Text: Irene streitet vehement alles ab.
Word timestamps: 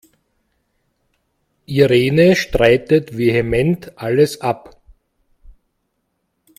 Irene 1.67 2.35
streitet 2.35 3.11
vehement 3.15 3.91
alles 3.99 4.41
ab. 4.41 4.81